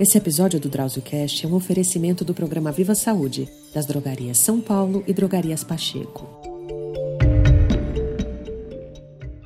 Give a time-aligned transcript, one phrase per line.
[0.00, 5.04] Esse episódio do DrauzioCast é um oferecimento do programa Viva Saúde, das drogarias São Paulo
[5.06, 6.28] e drogarias Pacheco.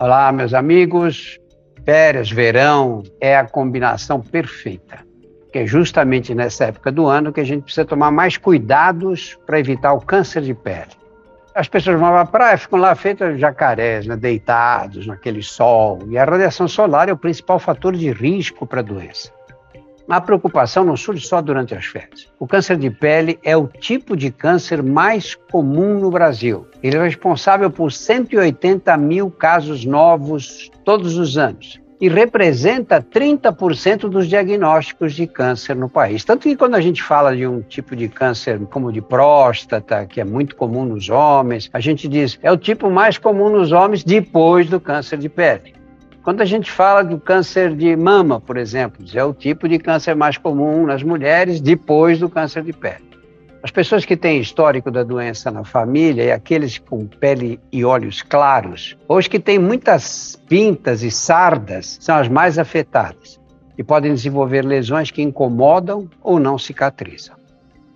[0.00, 1.38] Olá, meus amigos.
[1.84, 5.00] Férias, verão é a combinação perfeita.
[5.52, 9.60] Que é justamente nessa época do ano que a gente precisa tomar mais cuidados para
[9.60, 10.96] evitar o câncer de pele.
[11.54, 15.98] As pessoas vão à praia, ficam lá feitas jacarés, né, deitados naquele sol.
[16.08, 19.36] E a radiação solar é o principal fator de risco para a doença.
[20.08, 22.28] A preocupação não surge só durante as férias.
[22.38, 26.66] O câncer de pele é o tipo de câncer mais comum no Brasil.
[26.82, 34.28] Ele é responsável por 180 mil casos novos todos os anos e representa 30% dos
[34.28, 36.24] diagnósticos de câncer no país.
[36.24, 40.20] Tanto que quando a gente fala de um tipo de câncer como de próstata, que
[40.20, 44.04] é muito comum nos homens, a gente diz é o tipo mais comum nos homens
[44.04, 45.77] depois do câncer de pele.
[46.22, 50.14] Quando a gente fala do câncer de mama, por exemplo, é o tipo de câncer
[50.14, 53.08] mais comum nas mulheres depois do câncer de pele.
[53.62, 58.22] As pessoas que têm histórico da doença na família e aqueles com pele e olhos
[58.22, 63.40] claros, ou os que têm muitas pintas e sardas, são as mais afetadas
[63.76, 67.37] e podem desenvolver lesões que incomodam ou não cicatrizam.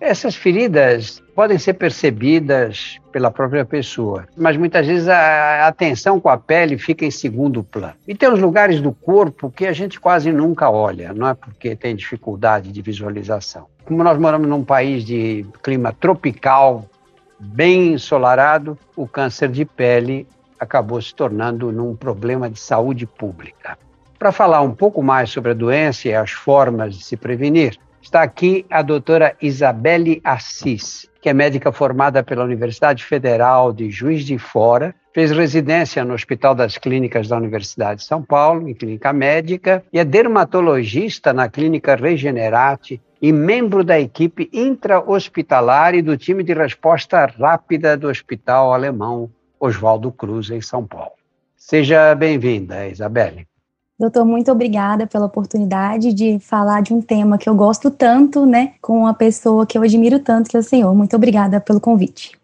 [0.05, 6.37] Essas feridas podem ser percebidas pela própria pessoa, mas muitas vezes a atenção com a
[6.37, 7.93] pele fica em segundo plano.
[8.05, 11.73] E tem uns lugares do corpo que a gente quase nunca olha, não é porque
[11.73, 13.67] tem dificuldade de visualização.
[13.85, 16.83] Como nós moramos num país de clima tropical,
[17.39, 20.27] bem ensolarado, o câncer de pele
[20.59, 23.77] acabou se tornando um problema de saúde pública.
[24.19, 28.21] Para falar um pouco mais sobre a doença e as formas de se prevenir, Está
[28.21, 34.37] aqui a doutora Isabelle Assis, que é médica formada pela Universidade Federal de Juiz de
[34.37, 39.85] Fora, fez residência no Hospital das Clínicas da Universidade de São Paulo, em clínica médica,
[39.91, 46.53] e é dermatologista na Clínica Regenerate e membro da equipe intra-hospitalar e do time de
[46.53, 51.13] resposta rápida do Hospital Alemão Oswaldo Cruz, em São Paulo.
[51.55, 53.47] Seja bem-vinda, Isabelle.
[54.03, 58.73] Doutor, muito obrigada pela oportunidade de falar de um tema que eu gosto tanto, né,
[58.81, 60.93] com uma pessoa que eu admiro tanto, que é o senhor.
[60.93, 62.37] Muito obrigada pelo convite.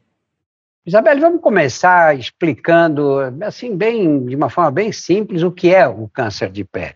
[0.86, 6.08] Isabel, vamos começar explicando, assim, bem, de uma forma bem simples, o que é o
[6.08, 6.96] câncer de pele.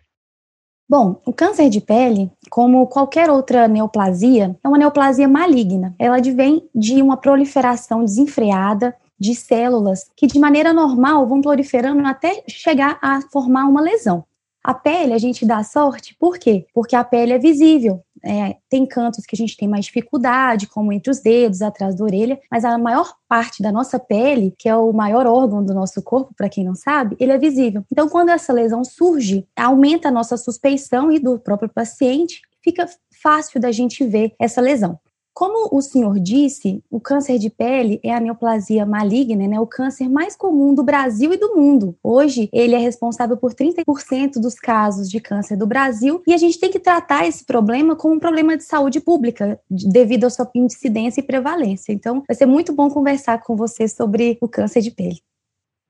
[0.89, 5.93] Bom, o câncer de pele, como qualquer outra neoplasia, é uma neoplasia maligna.
[5.99, 12.45] Ela advém de uma proliferação desenfreada de células que, de maneira normal, vão proliferando até
[12.47, 14.23] chegar a formar uma lesão.
[14.63, 16.65] A pele a gente dá sorte, por quê?
[16.73, 18.01] Porque a pele é visível.
[18.25, 22.05] É, tem cantos que a gente tem mais dificuldade, como entre os dedos, atrás da
[22.05, 26.01] orelha, mas a maior parte da nossa pele, que é o maior órgão do nosso
[26.01, 27.83] corpo, para quem não sabe, ele é visível.
[27.91, 32.87] Então, quando essa lesão surge, aumenta a nossa suspeição e do próprio paciente, fica
[33.21, 34.97] fácil da gente ver essa lesão.
[35.33, 40.07] Como o senhor disse, o câncer de pele é a neoplasia maligna, né, o câncer
[40.07, 41.95] mais comum do Brasil e do mundo.
[42.03, 46.59] Hoje, ele é responsável por 30% dos casos de câncer do Brasil e a gente
[46.59, 51.19] tem que tratar esse problema como um problema de saúde pública, devido à sua incidência
[51.19, 51.91] e prevalência.
[51.91, 55.19] Então, vai ser muito bom conversar com você sobre o câncer de pele.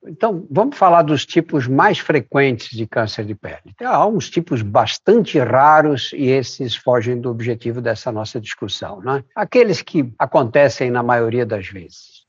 [0.07, 3.73] Então, vamos falar dos tipos mais frequentes de câncer de pele.
[3.81, 9.01] Há uns tipos bastante raros e esses fogem do objetivo dessa nossa discussão.
[9.01, 9.23] Né?
[9.35, 12.22] Aqueles que acontecem na maioria das vezes.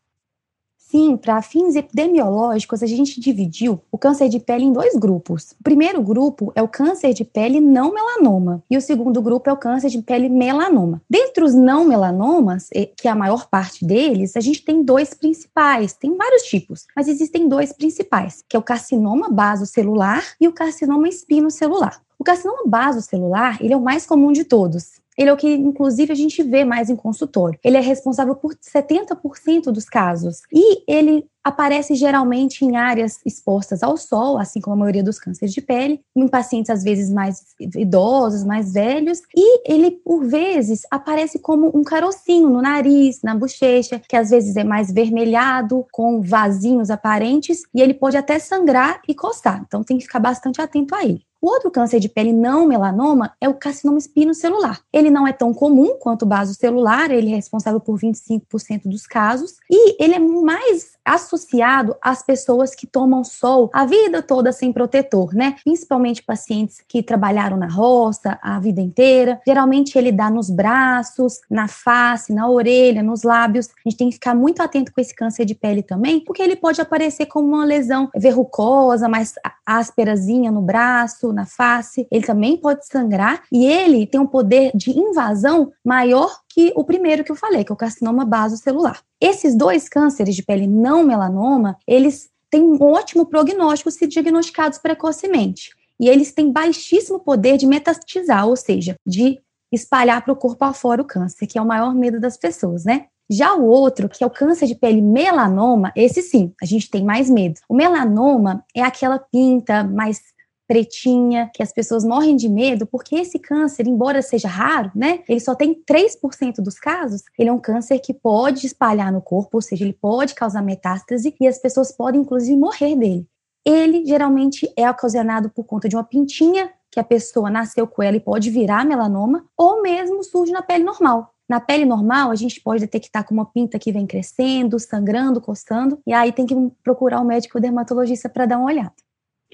[0.94, 5.50] Sim, para fins epidemiológicos, a gente dividiu o câncer de pele em dois grupos.
[5.59, 9.53] O primeiro grupo é o câncer de pele não melanoma e o segundo grupo é
[9.53, 11.03] o câncer de pele melanoma.
[11.10, 15.94] Dentre os não melanomas, que é a maior parte deles, a gente tem dois principais,
[15.94, 21.09] tem vários tipos, mas existem dois principais, que é o carcinoma basocelular e o carcinoma
[21.09, 22.00] espinocelular.
[22.16, 25.03] O carcinoma basocelular, ele é o mais comum de todos.
[25.16, 27.58] Ele é o que, inclusive, a gente vê mais em consultório.
[27.62, 30.42] Ele é responsável por 70% dos casos.
[30.52, 35.52] E ele aparece geralmente em áreas expostas ao sol, assim como a maioria dos cânceres
[35.52, 37.44] de pele, em pacientes às vezes mais
[37.76, 44.00] idosos, mais velhos, e ele por vezes aparece como um carocinho no nariz, na bochecha,
[44.08, 49.14] que às vezes é mais vermelhado, com vasinhos aparentes, e ele pode até sangrar e
[49.14, 49.62] coçar.
[49.66, 51.22] Então tem que ficar bastante atento a ele.
[51.44, 54.81] O outro câncer de pele não melanoma é o carcinoma espinocelular.
[54.91, 59.56] Ele não é tão comum quanto o basocelular, ele é responsável por 25% dos casos
[59.70, 65.35] e ele é mais associado às pessoas que tomam sol a vida toda sem protetor,
[65.35, 65.55] né?
[65.62, 69.38] Principalmente pacientes que trabalharam na roça a vida inteira.
[69.47, 73.69] Geralmente ele dá nos braços, na face, na orelha, nos lábios.
[73.69, 76.56] A gente tem que ficar muito atento com esse câncer de pele também, porque ele
[76.56, 79.35] pode aparecer como uma lesão verrucosa, mais
[79.67, 84.90] ásperazinha no braço, na face, ele também pode sangrar e ele tem um poder de
[84.90, 89.02] invasão maior que o primeiro que eu falei, que é o carcinoma basocelular.
[89.20, 95.70] Esses dois cânceres de pele não melanoma, eles têm um ótimo prognóstico se diagnosticados precocemente.
[95.98, 99.40] E eles têm baixíssimo poder de metatizar, ou seja, de
[99.72, 103.06] espalhar para o corpo afora o câncer, que é o maior medo das pessoas, né?
[103.30, 107.02] Já o outro, que é o câncer de pele melanoma, esse sim, a gente tem
[107.02, 107.58] mais medo.
[107.69, 110.20] O melanoma é aquela pinta mais
[110.66, 115.40] pretinha, que as pessoas morrem de medo, porque esse câncer, embora seja raro, né, ele
[115.40, 119.62] só tem 3% dos casos, ele é um câncer que pode espalhar no corpo, ou
[119.62, 123.26] seja, ele pode causar metástase e as pessoas podem inclusive morrer dele.
[123.64, 128.16] Ele geralmente é ocasionado por conta de uma pintinha que a pessoa nasceu com ela
[128.16, 131.34] e pode virar melanoma, ou mesmo surge na pele normal.
[131.49, 136.00] Na pele normal, a gente pode detectar com uma pinta que vem crescendo, sangrando, coçando,
[136.06, 138.94] e aí tem que procurar o médico dermatologista para dar uma olhada.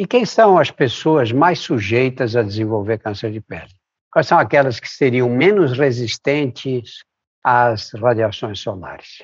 [0.00, 3.69] E quem são as pessoas mais sujeitas a desenvolver câncer de pele?
[4.11, 7.05] Quais são aquelas que seriam menos resistentes
[7.44, 9.23] às radiações solares?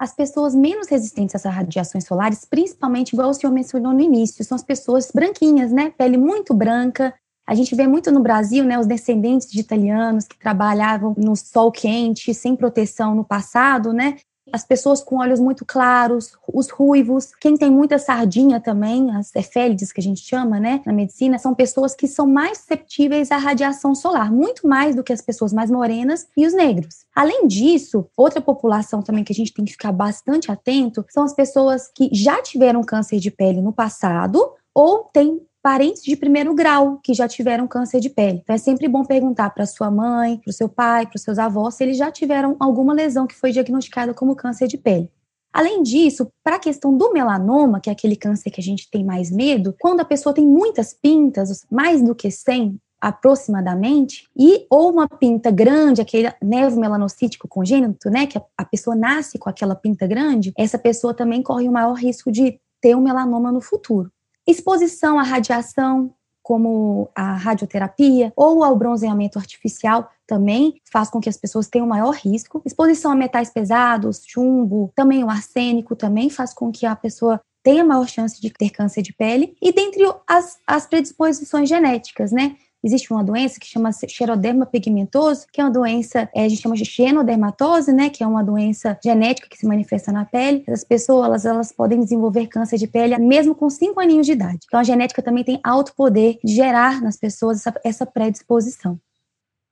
[0.00, 4.56] As pessoas menos resistentes às radiações solares, principalmente, igual o senhor mencionou no início, são
[4.56, 5.90] as pessoas branquinhas, né?
[5.90, 7.12] Pele muito branca,
[7.46, 11.70] a gente vê muito no Brasil, né, os descendentes de italianos que trabalhavam no sol
[11.70, 14.16] quente, sem proteção no passado, né?
[14.54, 19.90] As pessoas com olhos muito claros, os ruivos, quem tem muita sardinha também, as efélides
[19.90, 23.96] que a gente chama, né, na medicina, são pessoas que são mais susceptíveis à radiação
[23.96, 27.04] solar, muito mais do que as pessoas mais morenas e os negros.
[27.12, 31.34] Além disso, outra população também que a gente tem que ficar bastante atento são as
[31.34, 37.00] pessoas que já tiveram câncer de pele no passado ou têm parentes de primeiro grau
[37.02, 38.40] que já tiveram câncer de pele.
[38.42, 41.38] Então é sempre bom perguntar para sua mãe, para o seu pai, para os seus
[41.38, 45.10] avós se eles já tiveram alguma lesão que foi diagnosticada como câncer de pele.
[45.50, 49.02] Além disso, para a questão do melanoma, que é aquele câncer que a gente tem
[49.02, 54.90] mais medo, quando a pessoa tem muitas pintas, mais do que 100 aproximadamente, e ou
[54.90, 60.06] uma pinta grande, aquele nevo melanocítico congênito, né, que a pessoa nasce com aquela pinta
[60.06, 64.10] grande, essa pessoa também corre o maior risco de ter um melanoma no futuro.
[64.46, 71.38] Exposição à radiação, como a radioterapia ou ao bronzeamento artificial também faz com que as
[71.38, 72.60] pessoas tenham maior risco.
[72.66, 77.82] Exposição a metais pesados, chumbo, também o arsênico também faz com que a pessoa tenha
[77.82, 79.56] maior chance de ter câncer de pele.
[79.60, 82.56] E dentre as, as predisposições genéticas, né?
[82.84, 86.76] Existe uma doença que chama xeroderma pigmentoso, que é uma doença, é, a gente chama
[86.76, 90.62] de xenodermatose, né, que é uma doença genética que se manifesta na pele.
[90.68, 94.58] As pessoas, elas, elas podem desenvolver câncer de pele mesmo com 5 aninhos de idade.
[94.66, 98.98] Então, a genética também tem alto poder de gerar nas pessoas essa, essa predisposição.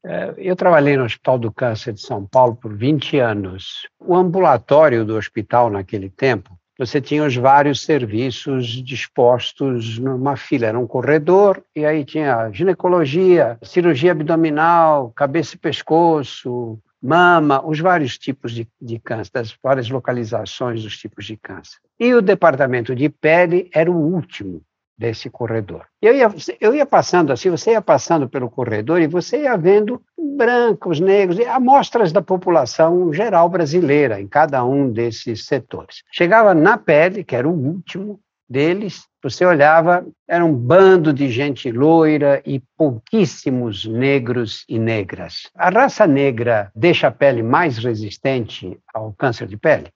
[0.04, 3.86] É, eu trabalhei no Hospital do Câncer de São Paulo por 20 anos.
[4.00, 10.66] O ambulatório do hospital naquele tempo você tinha os vários serviços dispostos numa fila.
[10.66, 18.18] Era um corredor, e aí tinha ginecologia, cirurgia abdominal, cabeça e pescoço, mama, os vários
[18.18, 21.78] tipos de, de câncer, das várias localizações dos tipos de câncer.
[21.98, 24.60] E o departamento de pele era o último
[24.96, 25.86] desse corredor.
[26.00, 26.30] Eu ia,
[26.60, 30.00] eu ia passando assim, você ia passando pelo corredor e você ia vendo
[30.36, 36.02] brancos, negros, amostras da população geral brasileira em cada um desses setores.
[36.12, 41.70] Chegava na pele, que era o último deles, você olhava, era um bando de gente
[41.70, 45.48] loira e pouquíssimos negros e negras.
[45.54, 49.90] A raça negra deixa a pele mais resistente ao câncer de pele?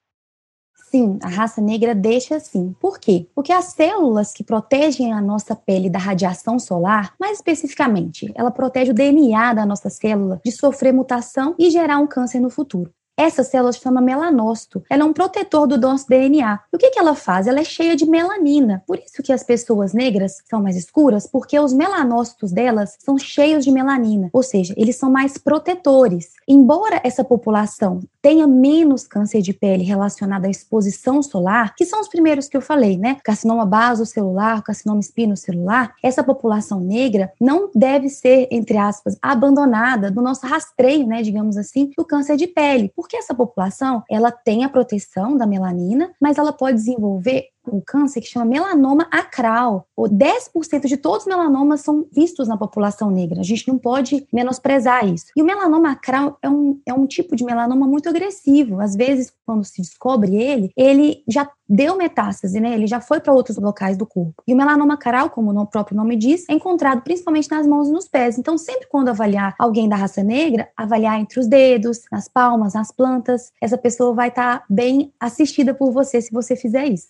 [0.89, 2.73] Sim, a raça negra deixa sim.
[2.79, 3.27] Por quê?
[3.35, 8.91] Porque as células que protegem a nossa pele da radiação solar, mais especificamente, ela protege
[8.91, 12.91] o DNA da nossa célula de sofrer mutação e gerar um câncer no futuro.
[13.17, 14.83] Essa célula se chama melanócito.
[14.87, 16.59] Ela é um protetor do nosso DNA.
[16.71, 17.47] E o que, que ela faz?
[17.47, 18.83] Ela é cheia de melanina.
[18.85, 23.65] Por isso que as pessoas negras são mais escuras, porque os melanócitos delas são cheios
[23.65, 24.29] de melanina.
[24.31, 26.33] Ou seja, eles são mais protetores.
[26.47, 32.07] Embora essa população tenha menos câncer de pele relacionado à exposição solar, que são os
[32.07, 33.17] primeiros que eu falei, né?
[33.23, 40.45] Carcinoma basocelular, carcinoma espinocelular, essa população negra não deve ser, entre aspas, abandonada do nosso
[40.45, 42.91] rastreio, né, digamos assim, do câncer de pele.
[42.95, 47.81] Por porque essa população, ela tem a proteção da melanina, mas ela pode desenvolver um
[47.81, 49.87] câncer que chama melanoma acral.
[49.95, 53.41] O 10% de todos os melanomas são vistos na população negra.
[53.41, 55.27] A gente não pode menosprezar isso.
[55.35, 58.79] E o melanoma acral é um, é um tipo de melanoma muito agressivo.
[58.79, 62.73] Às vezes, quando se descobre ele, ele já deu metástase, né?
[62.73, 64.41] Ele já foi para outros locais do corpo.
[64.47, 67.91] E o melanoma caral, como o próprio nome diz, é encontrado principalmente nas mãos e
[67.91, 68.37] nos pés.
[68.37, 72.91] Então, sempre quando avaliar alguém da raça negra, avaliar entre os dedos, nas palmas, nas
[72.91, 77.09] plantas, essa pessoa vai estar tá bem assistida por você se você fizer isso.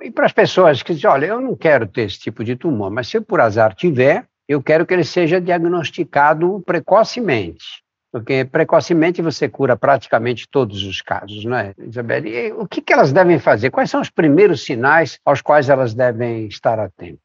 [0.00, 2.90] E para as pessoas que dizem, olha, eu não quero ter esse tipo de tumor,
[2.90, 7.82] mas se por azar tiver, eu quero que ele seja diagnosticado precocemente.
[8.10, 12.24] Porque precocemente você cura praticamente todos os casos, não é, Isabel?
[12.24, 13.70] E o que, que elas devem fazer?
[13.70, 17.18] Quais são os primeiros sinais aos quais elas devem estar atentas?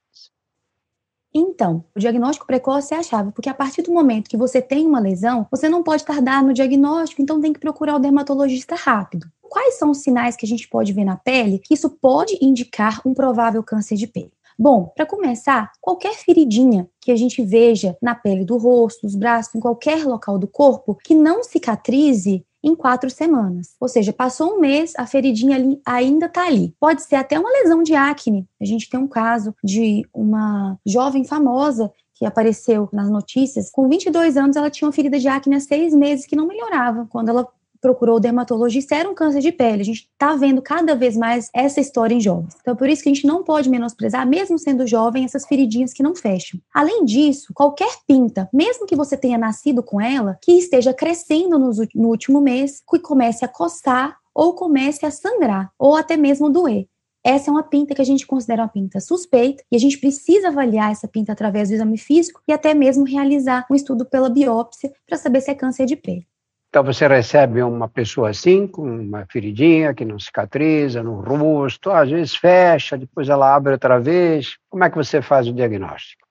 [1.33, 4.85] Então, o diagnóstico precoce é a chave, porque a partir do momento que você tem
[4.85, 9.25] uma lesão, você não pode tardar no diagnóstico, então tem que procurar o dermatologista rápido.
[9.53, 12.99] Quais são os sinais que a gente pode ver na pele que isso pode indicar
[13.05, 14.33] um provável câncer de pele?
[14.57, 19.53] Bom, para começar, qualquer feridinha que a gente veja na pele do rosto, dos braços,
[19.53, 23.75] em qualquer local do corpo, que não cicatrize em quatro semanas.
[23.79, 26.75] Ou seja, passou um mês, a feridinha ali ainda está ali.
[26.79, 28.47] Pode ser até uma lesão de acne.
[28.59, 33.69] A gente tem um caso de uma jovem famosa que apareceu nas notícias.
[33.69, 37.05] Com 22 anos, ela tinha uma ferida de acne há seis meses que não melhorava.
[37.11, 37.47] Quando ela
[37.83, 39.81] procurou o dermatologista era um câncer de pele.
[39.81, 42.55] A gente está vendo cada vez mais essa história em jovens.
[42.61, 46.01] Então, por isso que a gente não pode menosprezar, mesmo sendo jovem, essas feridinhas que
[46.01, 46.57] não fecham.
[46.73, 51.71] Além disso, qualquer pinta, mesmo que você tenha nascido com ela, que esteja crescendo no,
[51.93, 56.87] no último mês, que comece a coçar ou comece a sangrar, ou até mesmo doer.
[57.23, 60.47] Essa é uma pinta que a gente considera uma pinta suspeita e a gente precisa
[60.47, 64.91] avaliar essa pinta através do exame físico e até mesmo realizar um estudo pela biópsia
[65.07, 66.27] para saber se é câncer de pele.
[66.73, 72.09] Então você recebe uma pessoa assim, com uma feridinha que não cicatriza no rosto, às
[72.09, 74.57] vezes fecha, depois ela abre outra vez.
[74.71, 76.27] Como é que você faz o diagnóstico?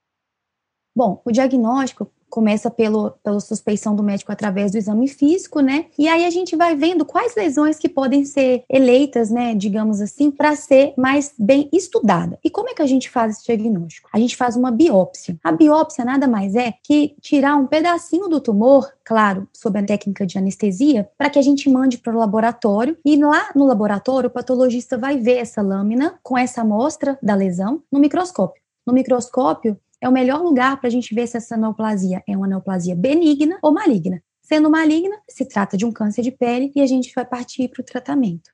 [0.96, 5.84] Bom, o diagnóstico começa pelo, pela suspeição do médico através do exame físico, né?
[5.98, 10.30] E aí a gente vai vendo quais lesões que podem ser eleitas, né, digamos assim,
[10.30, 12.38] para ser mais bem estudada.
[12.42, 14.08] E como é que a gente faz esse diagnóstico?
[14.10, 15.36] A gente faz uma biópsia.
[15.44, 20.24] A biópsia nada mais é que tirar um pedacinho do tumor, claro, sob a técnica
[20.24, 24.32] de anestesia, para que a gente mande para o laboratório e lá no laboratório o
[24.32, 28.62] patologista vai ver essa lâmina com essa amostra da lesão no microscópio.
[28.86, 32.48] No microscópio, é o melhor lugar para a gente ver se essa neoplasia é uma
[32.48, 34.20] neoplasia benigna ou maligna.
[34.42, 37.80] Sendo maligna, se trata de um câncer de pele e a gente vai partir para
[37.80, 38.50] o tratamento.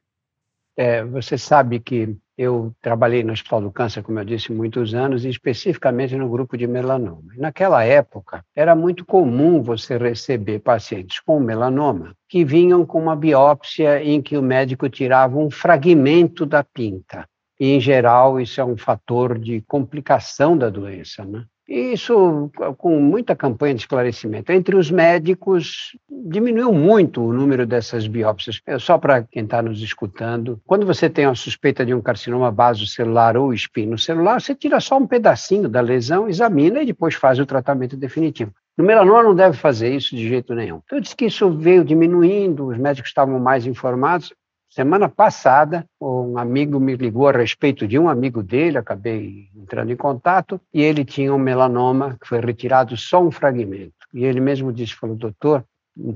[0.76, 5.24] É, você sabe que eu trabalhei no Hospital do Câncer, como eu disse, muitos anos,
[5.24, 7.32] e especificamente no grupo de melanoma.
[7.36, 14.04] Naquela época, era muito comum você receber pacientes com melanoma que vinham com uma biópsia
[14.04, 17.26] em que o médico tirava um fragmento da pinta
[17.58, 21.44] e, em geral, isso é um fator de complicação da doença, né?
[21.68, 28.06] E isso, com muita campanha de esclarecimento entre os médicos, diminuiu muito o número dessas
[28.06, 28.62] biópsias.
[28.66, 32.54] É só para quem está nos escutando, quando você tem a suspeita de um carcinoma
[32.86, 37.38] celular ou espino celular, você tira só um pedacinho da lesão, examina e depois faz
[37.38, 38.50] o tratamento definitivo.
[38.78, 40.80] No melanoma não deve fazer isso de jeito nenhum.
[40.86, 44.32] Então, eu disse que isso veio diminuindo, os médicos estavam mais informados.
[44.70, 49.96] Semana passada, um amigo me ligou a respeito de um amigo dele, acabei entrando em
[49.96, 53.94] contato, e ele tinha um melanoma que foi retirado só um fragmento.
[54.12, 55.64] E ele mesmo disse, falou, doutor,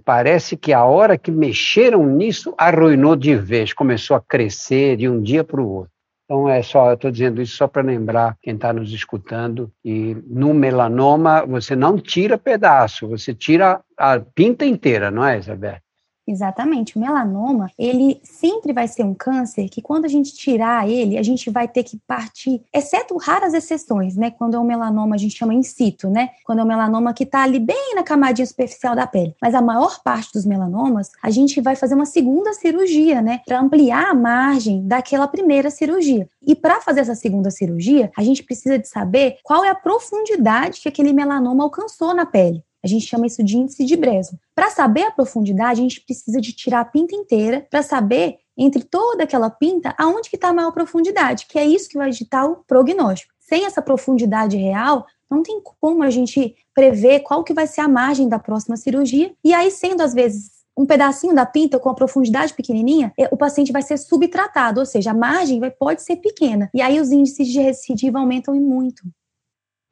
[0.05, 5.21] parece que a hora que mexeram nisso arruinou de vez, começou a crescer de um
[5.21, 5.93] dia para o outro.
[6.25, 10.17] Então é só, eu estou dizendo isso só para lembrar quem está nos escutando e
[10.27, 15.79] no melanoma você não tira pedaço, você tira a pinta inteira, não é, Isabel?
[16.27, 16.97] Exatamente.
[16.97, 21.23] O melanoma, ele sempre vai ser um câncer que quando a gente tirar ele, a
[21.23, 24.31] gente vai ter que partir, exceto raras exceções, né?
[24.31, 26.31] Quando é um melanoma, a gente chama in situ, né?
[26.45, 29.35] Quando é um melanoma que tá ali bem na camadinha superficial da pele.
[29.43, 33.41] Mas a maior parte dos melanomas, a gente vai fazer uma segunda cirurgia, né?
[33.45, 36.29] Para ampliar a margem daquela primeira cirurgia.
[36.41, 40.81] E para fazer essa segunda cirurgia, a gente precisa de saber qual é a profundidade
[40.81, 42.63] que aquele melanoma alcançou na pele.
[42.85, 44.39] A gente chama isso de índice de Breslow.
[44.55, 48.83] Para saber a profundidade, a gente precisa de tirar a pinta inteira para saber entre
[48.83, 52.45] toda aquela pinta aonde que está a maior profundidade, que é isso que vai ditar
[52.45, 53.33] o prognóstico.
[53.41, 57.89] Sem essa profundidade real, não tem como a gente prever qual que vai ser a
[57.89, 59.35] margem da próxima cirurgia.
[59.43, 63.37] E aí, sendo às vezes um pedacinho da pinta com a profundidade pequenininha, é, o
[63.37, 66.71] paciente vai ser subtratado, ou seja, a margem vai, pode ser pequena.
[66.75, 69.03] E aí os índices de recidiva aumentam muito.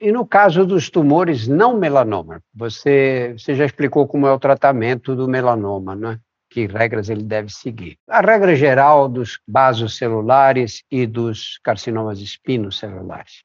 [0.00, 5.14] E no caso dos tumores não melanoma, você, você já explicou como é o tratamento
[5.14, 6.18] do melanoma, né?
[6.50, 7.96] que regras ele deve seguir.
[8.08, 13.44] A regra geral dos vasos celulares e dos carcinomas espinocelulares.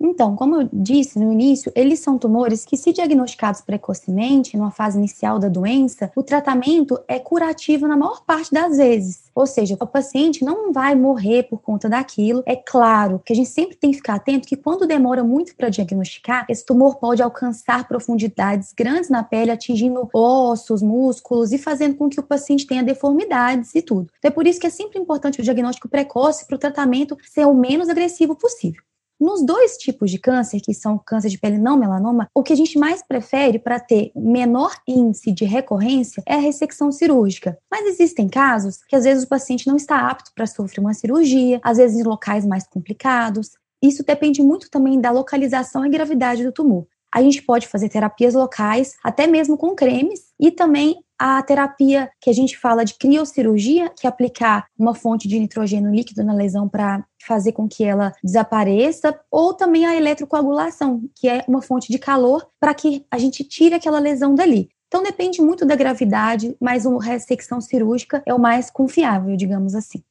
[0.00, 4.96] Então, como eu disse no início, eles são tumores que, se diagnosticados precocemente, numa fase
[4.96, 9.24] inicial da doença, o tratamento é curativo na maior parte das vezes.
[9.34, 12.44] Ou seja, o paciente não vai morrer por conta daquilo.
[12.46, 15.68] É claro que a gente sempre tem que ficar atento que quando demora muito para
[15.68, 22.08] diagnosticar, esse tumor pode alcançar profundidades grandes na pele, atingindo ossos, músculos e fazendo com
[22.08, 24.08] que o paciente tenha deformidades e tudo.
[24.18, 27.46] Então, é por isso que é sempre importante o diagnóstico precoce para o tratamento ser
[27.46, 28.80] o menos agressivo possível.
[29.20, 32.56] Nos dois tipos de câncer, que são câncer de pele não melanoma, o que a
[32.56, 37.58] gente mais prefere para ter menor índice de recorrência é a ressecção cirúrgica.
[37.68, 41.60] Mas existem casos que às vezes o paciente não está apto para sofrer uma cirurgia,
[41.64, 43.50] às vezes em locais mais complicados.
[43.82, 46.86] Isso depende muito também da localização e gravidade do tumor.
[47.12, 52.30] A gente pode fazer terapias locais, até mesmo com cremes, e também a terapia que
[52.30, 56.68] a gente fala de criocirurgia, que é aplicar uma fonte de nitrogênio líquido na lesão
[56.68, 61.98] para fazer com que ela desapareça, ou também a eletrocoagulação, que é uma fonte de
[61.98, 64.70] calor para que a gente tire aquela lesão dali.
[64.86, 70.02] Então depende muito da gravidade, mas uma ressecção cirúrgica é o mais confiável, digamos assim.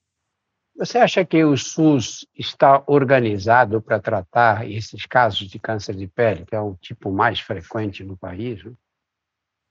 [0.78, 6.46] Você acha que o SUS está organizado para tratar esses casos de câncer de pele,
[6.46, 8.64] que é o tipo mais frequente no país?
[8.64, 8.72] Né?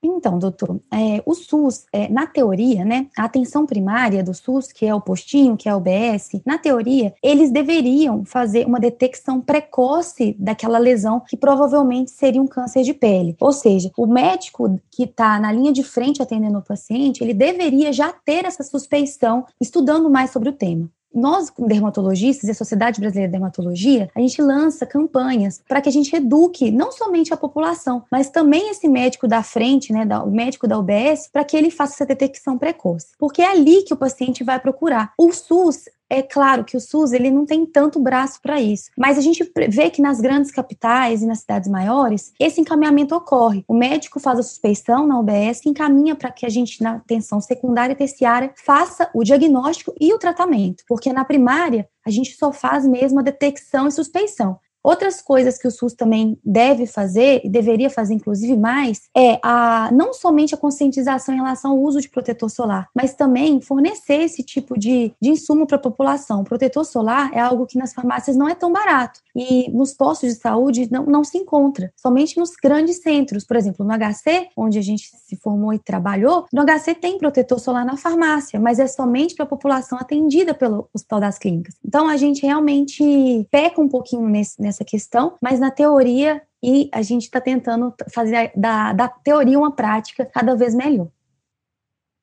[0.07, 4.87] Então, doutor, é, o SUS, é, na teoria, né, a atenção primária do SUS, que
[4.87, 10.37] é o postinho, que é o BS, na teoria, eles deveriam fazer uma detecção precoce
[10.39, 13.37] daquela lesão que provavelmente seria um câncer de pele.
[13.41, 17.93] Ou seja, o médico que está na linha de frente atendendo o paciente, ele deveria
[17.93, 23.29] já ter essa suspeição, estudando mais sobre o tema nós, dermatologistas e a Sociedade Brasileira
[23.29, 28.05] de Dermatologia, a gente lança campanhas para que a gente eduque não somente a população,
[28.11, 31.95] mas também esse médico da frente, né, o médico da UBS, para que ele faça
[31.95, 33.09] essa detecção precoce.
[33.19, 35.13] Porque é ali que o paciente vai procurar.
[35.19, 39.19] O SUS é claro que o SUS ele não tem tanto braço para isso, mas
[39.19, 43.65] a gente vê que nas grandes capitais e nas cidades maiores esse encaminhamento ocorre.
[43.67, 47.41] O médico faz a suspeição na UBS e encaminha para que a gente na atenção
[47.41, 52.53] secundária e terciária faça o diagnóstico e o tratamento, porque na primária a gente só
[52.53, 54.59] faz mesmo a detecção e suspeição.
[54.87, 59.91] Outras coisas que o SUS também deve fazer, e deveria fazer inclusive mais, é a,
[59.93, 64.45] não somente a conscientização em relação ao uso de protetor solar, mas também fornecer esse
[64.45, 66.43] tipo de, de insumo para a população.
[66.43, 70.33] O protetor solar é algo que nas farmácias não é tão barato e nos postos
[70.33, 73.45] de saúde não, não se encontra, somente nos grandes centros.
[73.45, 77.59] Por exemplo, no HC, onde a gente se formou e trabalhou, no HC tem protetor
[77.59, 81.75] solar na farmácia, mas é somente para a população atendida pelo Hospital das Clínicas.
[81.85, 87.03] Então a gente realmente peca um pouquinho nesse, nessa questão, mas na teoria e a
[87.03, 91.09] gente está tentando fazer da, da teoria uma prática cada vez melhor.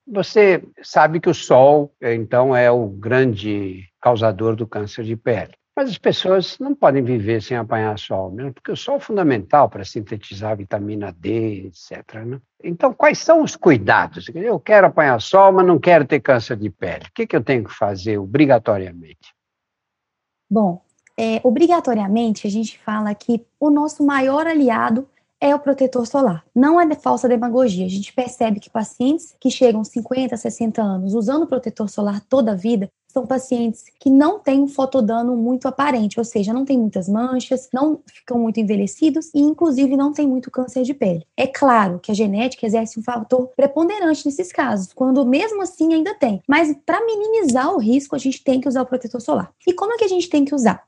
[0.05, 5.53] Você sabe que o sol, então, é o grande causador do câncer de pele.
[5.75, 9.67] Mas as pessoas não podem viver sem apanhar sol, mesmo porque o sol é fundamental
[9.69, 12.13] para sintetizar vitamina D, etc.
[12.25, 12.39] Né?
[12.63, 14.29] Então, quais são os cuidados?
[14.35, 17.05] Eu quero apanhar sol, mas não quero ter câncer de pele.
[17.05, 19.33] O que, que eu tenho que fazer obrigatoriamente?
[20.47, 20.83] Bom,
[21.17, 25.07] é, obrigatoriamente a gente fala que o nosso maior aliado
[25.43, 26.45] é o protetor solar.
[26.55, 27.85] Não é falsa demagogia.
[27.85, 32.55] A gente percebe que pacientes que chegam 50, 60 anos usando protetor solar toda a
[32.55, 37.07] vida são pacientes que não têm um fotodano muito aparente, ou seja, não tem muitas
[37.07, 41.27] manchas, não ficam muito envelhecidos e, inclusive, não tem muito câncer de pele.
[41.37, 46.15] É claro que a genética exerce um fator preponderante nesses casos, quando mesmo assim ainda
[46.15, 46.41] tem.
[46.47, 49.51] Mas para minimizar o risco, a gente tem que usar o protetor solar.
[49.67, 50.83] E como é que a gente tem que usar?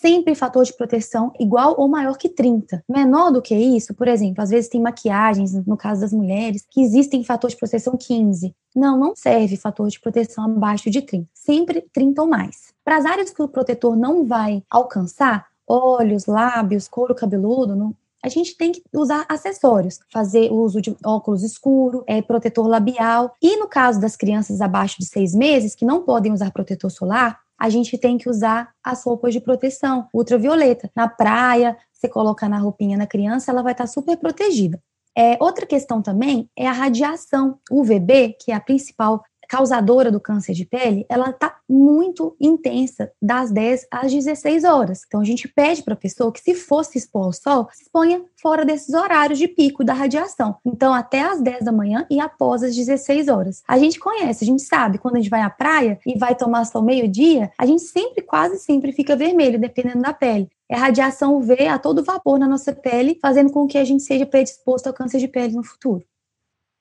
[0.00, 2.82] Sempre fator de proteção igual ou maior que 30.
[2.88, 6.82] Menor do que isso, por exemplo, às vezes tem maquiagens, no caso das mulheres, que
[6.82, 8.54] existem fator de proteção 15.
[8.74, 11.28] Não, não serve fator de proteção abaixo de 30.
[11.32, 12.74] Sempre 30 ou mais.
[12.84, 18.28] Para as áreas que o protetor não vai alcançar, olhos, lábios, couro cabeludo, não, a
[18.28, 23.34] gente tem que usar acessórios, fazer uso de óculos escuro, é, protetor labial.
[23.40, 27.43] E no caso das crianças abaixo de seis meses, que não podem usar protetor solar,
[27.58, 30.90] a gente tem que usar as roupas de proteção ultravioleta.
[30.94, 34.80] Na praia, você coloca na roupinha na criança, ela vai estar super protegida.
[35.16, 40.52] É, outra questão também é a radiação UVB, que é a principal causadora do câncer
[40.52, 45.02] de pele, ela está muito intensa das 10 às 16 horas.
[45.06, 48.22] Então a gente pede para a pessoa que se fosse expor ao sol, se exponha
[48.40, 50.56] fora desses horários de pico da radiação.
[50.64, 53.62] Então até às 10 da manhã e após as 16 horas.
[53.66, 56.64] A gente conhece, a gente sabe, quando a gente vai à praia e vai tomar
[56.64, 60.48] sol meio-dia, a gente sempre, quase sempre fica vermelho, dependendo da pele.
[60.68, 64.26] É radiação UV a todo vapor na nossa pele, fazendo com que a gente seja
[64.26, 66.02] predisposto ao câncer de pele no futuro.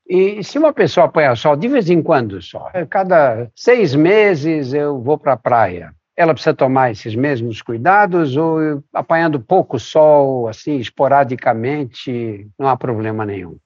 [0.08, 5.02] E se uma pessoa apanha sol, de vez em quando só, cada seis meses eu
[5.02, 5.94] vou para a praia.
[6.16, 13.26] ela precisa tomar esses mesmos cuidados ou apanhando pouco sol, assim, esporadicamente, não há problema
[13.26, 13.58] nenhum?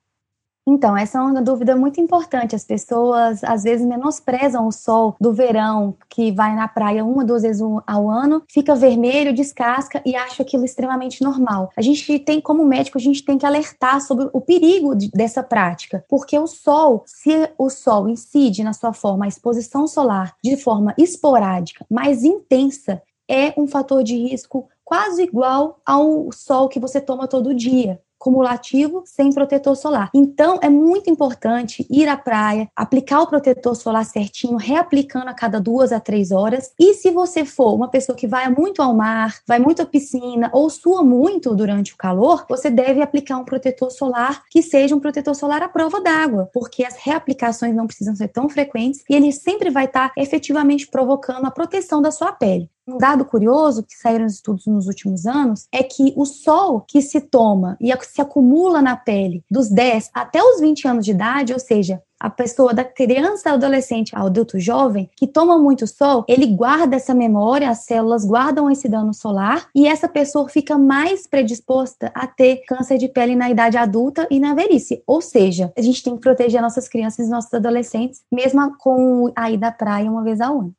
[0.69, 2.53] Então, essa é uma dúvida muito importante.
[2.53, 7.43] As pessoas às vezes menosprezam o sol do verão, que vai na praia uma, duas
[7.43, 11.71] vezes ao ano, fica vermelho, descasca e acha aquilo extremamente normal.
[11.77, 15.41] A gente tem, como médico, a gente tem que alertar sobre o perigo de, dessa
[15.41, 20.57] prática, porque o sol, se o sol incide na sua forma, a exposição solar de
[20.57, 26.99] forma esporádica, mais intensa, é um fator de risco quase igual ao sol que você
[26.99, 30.09] toma todo dia cumulativo sem protetor solar.
[30.13, 35.59] Então, é muito importante ir à praia, aplicar o protetor solar certinho, reaplicando a cada
[35.59, 36.71] duas a três horas.
[36.79, 40.49] E se você for uma pessoa que vai muito ao mar, vai muito à piscina
[40.53, 44.99] ou sua muito durante o calor, você deve aplicar um protetor solar que seja um
[44.99, 49.31] protetor solar à prova d'água, porque as reaplicações não precisam ser tão frequentes e ele
[49.31, 52.69] sempre vai estar efetivamente provocando a proteção da sua pele.
[52.87, 57.19] Um dado curioso que saíram estudos nos últimos anos é que o sol que se
[57.19, 61.59] toma e se acumula na pele dos 10 até os 20 anos de idade, ou
[61.59, 66.95] seja, a pessoa da criança, adolescente ao adulto jovem que toma muito sol, ele guarda
[66.95, 72.25] essa memória, as células guardam esse dano solar e essa pessoa fica mais predisposta a
[72.25, 75.03] ter câncer de pele na idade adulta e na velhice.
[75.05, 79.51] Ou seja, a gente tem que proteger nossas crianças e nossos adolescentes, mesmo com a
[79.51, 80.73] ida à praia uma vez ao ano.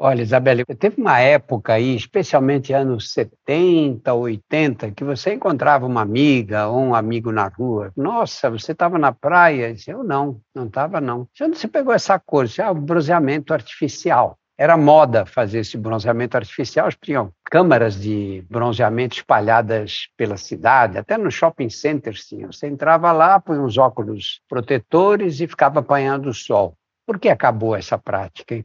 [0.00, 6.68] Olha, Isabelle, teve uma época aí, especialmente anos 70, 80, que você encontrava uma amiga
[6.68, 7.90] ou um amigo na rua.
[7.96, 9.74] Nossa, você estava na praia?
[9.88, 11.26] Eu, não, não estava não.
[11.34, 12.46] De onde você pegou essa cor?
[12.46, 14.38] Disse, ah, o bronzeamento artificial.
[14.56, 21.30] Era moda fazer esse bronzeamento artificial, tinham câmaras de bronzeamento espalhadas pela cidade, até no
[21.30, 22.52] shopping centers tinham.
[22.52, 26.76] Você entrava lá, põe uns óculos protetores e ficava apanhando o sol.
[27.04, 28.64] Por que acabou essa prática?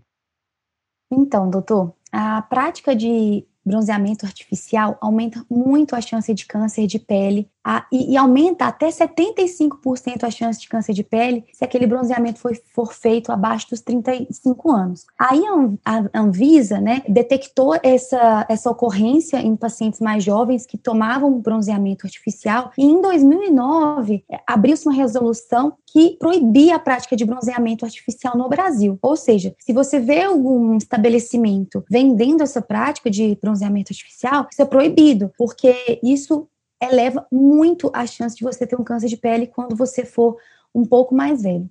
[1.13, 7.49] Então, doutor, a prática de bronzeamento artificial aumenta muito a chance de câncer de pele
[7.65, 12.39] a, e, e, aumenta até 75% a chance de câncer de pele se aquele bronzeamento
[12.39, 15.06] for, for feito abaixo dos 35 anos.
[15.17, 15.41] Aí
[15.86, 22.71] a, Anvisa né, detectou essa, essa ocorrência em pacientes mais jovens que tomavam bronzeamento artificial
[22.78, 28.49] e em 2009 é, abriu-se uma resolução que proibia a prática de bronzeamento artificial no
[28.49, 28.97] Brasil.
[29.02, 34.65] Ou seja, se você vê algum estabelecimento vendendo essa prática de bronzeamento artificial, isso é
[34.65, 36.47] proibido, porque isso
[36.81, 40.37] eleva muito a chance de você ter um câncer de pele quando você for
[40.73, 41.69] um pouco mais velho.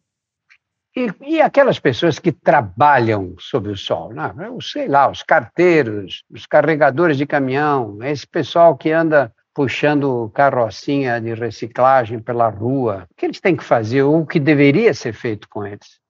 [0.94, 4.32] E, e aquelas pessoas que trabalham sob o sol, né?
[4.40, 11.20] eu sei lá, os carteiros, os carregadores de caminhão, esse pessoal que anda puxando carrocinha
[11.20, 15.12] de reciclagem pela rua, o que eles têm que fazer ou o que deveria ser
[15.14, 16.01] feito com eles?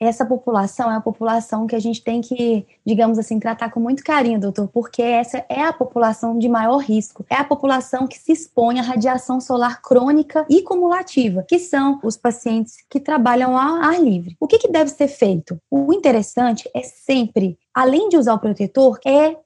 [0.00, 4.04] Essa população é a população que a gente tem que, digamos assim, tratar com muito
[4.04, 7.24] carinho, doutor, porque essa é a população de maior risco.
[7.28, 12.16] É a população que se expõe à radiação solar crônica e cumulativa, que são os
[12.16, 14.36] pacientes que trabalham ao ar livre.
[14.38, 15.60] O que, que deve ser feito?
[15.70, 19.36] O interessante é sempre, além de usar o protetor, é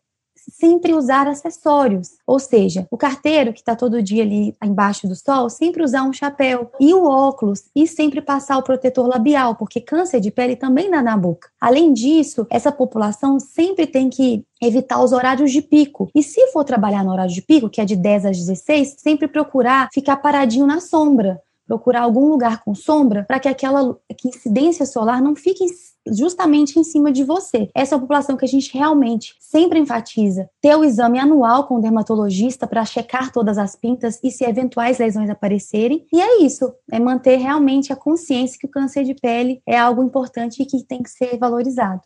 [0.51, 5.49] sempre usar acessórios, ou seja, o carteiro que está todo dia ali embaixo do sol,
[5.49, 10.21] sempre usar um chapéu e o óculos e sempre passar o protetor labial, porque câncer
[10.21, 11.49] de pele também dá na boca.
[11.61, 16.09] Além disso, essa população sempre tem que evitar os horários de pico.
[16.15, 19.27] E se for trabalhar no horário de pico, que é de 10 às 16, sempre
[19.27, 21.41] procurar ficar paradinho na sombra
[21.73, 25.65] procurar algum lugar com sombra para que aquela que incidência solar não fique
[26.07, 27.71] justamente em cima de você.
[27.75, 30.51] Essa é a população que a gente realmente sempre enfatiza.
[30.61, 34.99] Ter o exame anual com o dermatologista para checar todas as pintas e se eventuais
[34.99, 36.07] lesões aparecerem.
[36.13, 40.03] E é isso, é manter realmente a consciência que o câncer de pele é algo
[40.03, 42.03] importante e que tem que ser valorizado.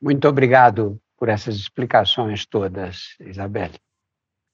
[0.00, 3.74] Muito obrigado por essas explicações todas, Isabelle.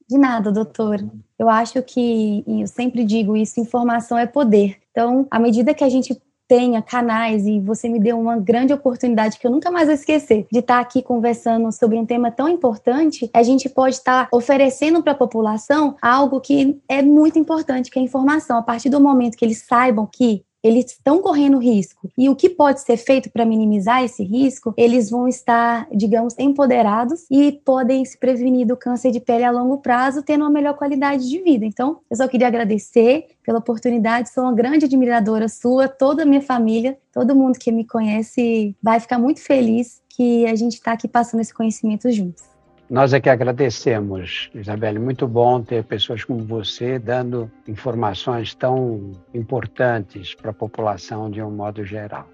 [0.09, 1.05] De nada, doutor.
[1.39, 4.77] Eu acho que, eu sempre digo isso, informação é poder.
[4.91, 6.17] Então, à medida que a gente
[6.49, 10.47] tenha canais e você me deu uma grande oportunidade que eu nunca mais vou esquecer
[10.51, 15.13] de estar aqui conversando sobre um tema tão importante, a gente pode estar oferecendo para
[15.13, 18.59] a população algo que é muito importante, que é a informação.
[18.59, 22.11] A partir do momento que eles saibam que eles estão correndo risco.
[22.17, 27.25] E o que pode ser feito para minimizar esse risco, eles vão estar, digamos, empoderados
[27.31, 31.29] e podem se prevenir do câncer de pele a longo prazo, tendo uma melhor qualidade
[31.29, 31.65] de vida.
[31.65, 36.43] Então, eu só queria agradecer pela oportunidade, sou uma grande admiradora sua, toda a minha
[36.43, 41.07] família, todo mundo que me conhece vai ficar muito feliz que a gente está aqui
[41.07, 42.56] passando esse conhecimento juntos.
[42.89, 45.01] Nós é que agradecemos, Isabelle.
[45.01, 51.51] Muito bom ter pessoas como você dando informações tão importantes para a população de um
[51.51, 52.29] modo geral.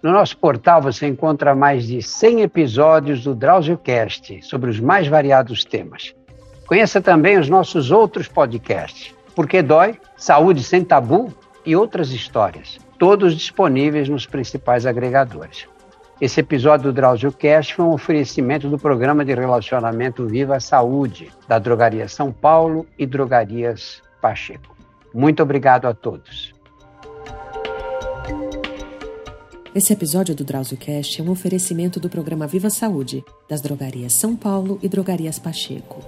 [0.00, 5.64] No nosso portal você encontra mais de 100 episódios do DrauzioCast sobre os mais variados
[5.64, 6.14] temas.
[6.66, 11.34] Conheça também os nossos outros podcasts, Porque Dói, Saúde Sem Tabu
[11.66, 15.66] e outras histórias, todos disponíveis nos principais agregadores.
[16.20, 22.08] Esse episódio do DrauzioCast foi um oferecimento do programa de relacionamento Viva Saúde, da Drogaria
[22.08, 24.76] São Paulo e Drogarias Pacheco.
[25.12, 26.54] Muito obrigado a todos.
[29.74, 34.78] Esse episódio do DrauzioCast é um oferecimento do programa Viva Saúde, das Drogarias São Paulo
[34.80, 36.00] e Drogarias Pacheco.